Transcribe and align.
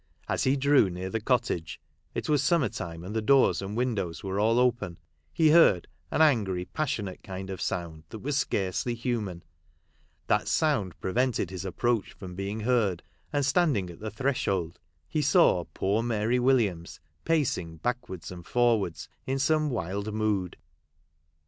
As 0.27 0.45
he 0.45 0.55
drew 0.57 0.89
near 0.89 1.11
the 1.11 1.19
cottage— 1.21 1.79
it 2.15 2.27
was 2.27 2.41
summer 2.41 2.69
time, 2.69 3.03
and 3.03 3.15
the 3.15 3.21
doors 3.21 3.61
and 3.61 3.77
windows 3.77 4.23
were 4.23 4.39
all 4.39 4.57
open— 4.57 4.97
he 5.31 5.51
heard 5.51 5.87
an 6.09 6.23
angry, 6.23 6.65
passionate 6.65 7.21
kind 7.21 7.51
of 7.51 7.61
sound 7.61 8.05
that 8.09 8.17
was 8.17 8.35
scarcely 8.35 8.95
human. 8.95 9.43
That 10.25 10.47
sound 10.47 10.99
prevented 11.01 11.51
his 11.51 11.65
approach 11.65 12.13
from 12.13 12.33
being 12.33 12.61
heard; 12.61 13.03
and 13.31 13.45
standing 13.45 13.91
at 13.91 13.99
the 13.99 14.09
threshold, 14.09 14.79
he 15.07 15.21
saw 15.21 15.65
poor 15.65 16.01
Mary 16.01 16.39
Williams 16.39 16.99
pacing 17.23 17.77
backwards 17.77 18.31
and 18.31 18.43
for 18.43 18.79
wards 18.79 19.07
in 19.27 19.37
some 19.37 19.69
wild 19.69 20.11
mood. 20.15 20.57